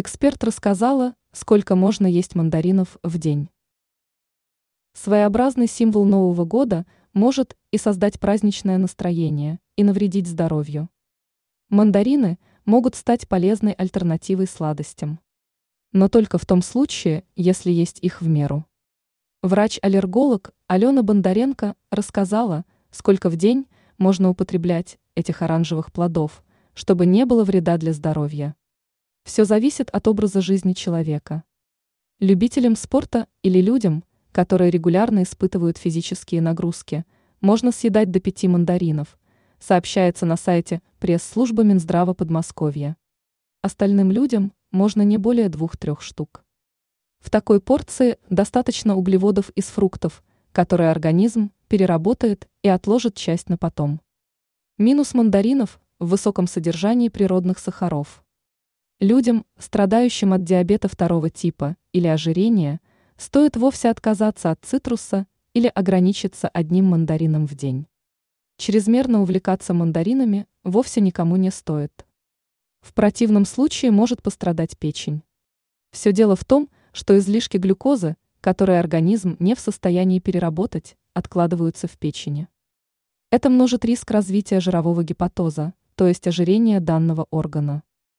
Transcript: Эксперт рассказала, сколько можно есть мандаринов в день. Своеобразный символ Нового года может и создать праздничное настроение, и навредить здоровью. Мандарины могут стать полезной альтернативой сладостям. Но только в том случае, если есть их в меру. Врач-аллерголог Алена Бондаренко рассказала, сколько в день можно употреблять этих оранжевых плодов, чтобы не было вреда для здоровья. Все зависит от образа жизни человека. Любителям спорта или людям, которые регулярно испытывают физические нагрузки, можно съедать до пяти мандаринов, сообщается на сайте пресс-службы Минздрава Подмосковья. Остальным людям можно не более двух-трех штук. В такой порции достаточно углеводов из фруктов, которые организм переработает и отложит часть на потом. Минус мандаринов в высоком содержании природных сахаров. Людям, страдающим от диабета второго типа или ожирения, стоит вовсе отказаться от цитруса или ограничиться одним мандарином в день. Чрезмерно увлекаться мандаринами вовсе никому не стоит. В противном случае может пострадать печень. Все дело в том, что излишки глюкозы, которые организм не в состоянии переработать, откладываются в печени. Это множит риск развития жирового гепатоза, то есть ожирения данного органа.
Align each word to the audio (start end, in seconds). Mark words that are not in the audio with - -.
Эксперт 0.00 0.42
рассказала, 0.44 1.14
сколько 1.30 1.76
можно 1.76 2.06
есть 2.06 2.34
мандаринов 2.34 2.96
в 3.02 3.18
день. 3.18 3.50
Своеобразный 4.94 5.66
символ 5.66 6.06
Нового 6.06 6.46
года 6.46 6.86
может 7.12 7.54
и 7.70 7.76
создать 7.76 8.18
праздничное 8.18 8.78
настроение, 8.78 9.58
и 9.76 9.84
навредить 9.84 10.26
здоровью. 10.26 10.88
Мандарины 11.68 12.38
могут 12.64 12.94
стать 12.94 13.28
полезной 13.28 13.72
альтернативой 13.72 14.46
сладостям. 14.46 15.20
Но 15.92 16.08
только 16.08 16.38
в 16.38 16.46
том 16.46 16.62
случае, 16.62 17.24
если 17.36 17.70
есть 17.70 17.98
их 18.00 18.22
в 18.22 18.26
меру. 18.26 18.64
Врач-аллерголог 19.42 20.54
Алена 20.66 21.02
Бондаренко 21.02 21.76
рассказала, 21.90 22.64
сколько 22.90 23.28
в 23.28 23.36
день 23.36 23.68
можно 23.98 24.30
употреблять 24.30 24.98
этих 25.14 25.42
оранжевых 25.42 25.92
плодов, 25.92 26.42
чтобы 26.72 27.04
не 27.04 27.26
было 27.26 27.44
вреда 27.44 27.76
для 27.76 27.92
здоровья. 27.92 28.56
Все 29.24 29.44
зависит 29.44 29.90
от 29.90 30.08
образа 30.08 30.40
жизни 30.40 30.72
человека. 30.72 31.44
Любителям 32.20 32.76
спорта 32.76 33.26
или 33.42 33.60
людям, 33.60 34.04
которые 34.32 34.70
регулярно 34.70 35.22
испытывают 35.22 35.78
физические 35.78 36.40
нагрузки, 36.40 37.04
можно 37.40 37.72
съедать 37.72 38.10
до 38.10 38.20
пяти 38.20 38.48
мандаринов, 38.48 39.18
сообщается 39.58 40.26
на 40.26 40.36
сайте 40.36 40.82
пресс-службы 40.98 41.64
Минздрава 41.64 42.14
Подмосковья. 42.14 42.96
Остальным 43.62 44.10
людям 44.10 44.52
можно 44.70 45.02
не 45.02 45.18
более 45.18 45.48
двух-трех 45.48 46.00
штук. 46.00 46.44
В 47.20 47.28
такой 47.28 47.60
порции 47.60 48.18
достаточно 48.30 48.96
углеводов 48.96 49.50
из 49.50 49.66
фруктов, 49.66 50.22
которые 50.52 50.90
организм 50.90 51.52
переработает 51.68 52.48
и 52.62 52.68
отложит 52.68 53.14
часть 53.14 53.48
на 53.48 53.58
потом. 53.58 54.00
Минус 54.78 55.14
мандаринов 55.14 55.78
в 55.98 56.08
высоком 56.08 56.46
содержании 56.46 57.08
природных 57.08 57.58
сахаров. 57.58 58.24
Людям, 59.00 59.46
страдающим 59.56 60.34
от 60.34 60.44
диабета 60.44 60.86
второго 60.86 61.30
типа 61.30 61.78
или 61.94 62.06
ожирения, 62.06 62.80
стоит 63.16 63.56
вовсе 63.56 63.88
отказаться 63.88 64.50
от 64.50 64.62
цитруса 64.62 65.26
или 65.54 65.68
ограничиться 65.68 66.48
одним 66.48 66.84
мандарином 66.84 67.46
в 67.46 67.54
день. 67.54 67.86
Чрезмерно 68.58 69.22
увлекаться 69.22 69.72
мандаринами 69.72 70.46
вовсе 70.64 71.00
никому 71.00 71.36
не 71.36 71.50
стоит. 71.50 72.04
В 72.82 72.92
противном 72.92 73.46
случае 73.46 73.90
может 73.90 74.22
пострадать 74.22 74.76
печень. 74.76 75.22
Все 75.92 76.12
дело 76.12 76.36
в 76.36 76.44
том, 76.44 76.68
что 76.92 77.16
излишки 77.16 77.56
глюкозы, 77.56 78.18
которые 78.42 78.80
организм 78.80 79.34
не 79.38 79.54
в 79.54 79.60
состоянии 79.60 80.18
переработать, 80.18 80.98
откладываются 81.14 81.88
в 81.88 81.96
печени. 81.96 82.48
Это 83.30 83.48
множит 83.48 83.82
риск 83.86 84.10
развития 84.10 84.60
жирового 84.60 85.02
гепатоза, 85.02 85.72
то 85.94 86.06
есть 86.06 86.26
ожирения 86.26 86.80
данного 86.80 87.26
органа. 87.30 87.82